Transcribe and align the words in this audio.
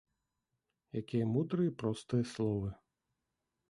Якія 1.03 1.29
мудрыя 1.35 1.69
і 1.75 1.77
простыя 1.85 2.23
словы! 2.35 2.69